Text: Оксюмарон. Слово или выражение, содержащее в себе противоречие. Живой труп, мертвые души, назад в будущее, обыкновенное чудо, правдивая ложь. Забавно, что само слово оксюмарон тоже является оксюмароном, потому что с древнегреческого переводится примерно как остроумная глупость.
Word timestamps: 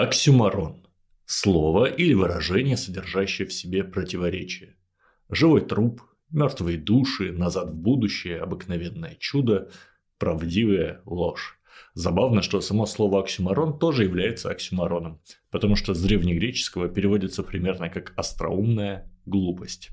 Оксюмарон. 0.00 0.86
Слово 1.26 1.86
или 1.86 2.14
выражение, 2.14 2.76
содержащее 2.76 3.48
в 3.48 3.52
себе 3.52 3.82
противоречие. 3.82 4.76
Живой 5.28 5.60
труп, 5.60 6.02
мертвые 6.30 6.78
души, 6.78 7.32
назад 7.32 7.70
в 7.70 7.74
будущее, 7.74 8.38
обыкновенное 8.38 9.16
чудо, 9.18 9.72
правдивая 10.18 11.02
ложь. 11.04 11.58
Забавно, 11.94 12.42
что 12.42 12.60
само 12.60 12.86
слово 12.86 13.22
оксюмарон 13.22 13.76
тоже 13.80 14.04
является 14.04 14.50
оксюмароном, 14.50 15.20
потому 15.50 15.74
что 15.74 15.94
с 15.94 16.00
древнегреческого 16.00 16.88
переводится 16.88 17.42
примерно 17.42 17.88
как 17.88 18.12
остроумная 18.16 19.10
глупость. 19.26 19.90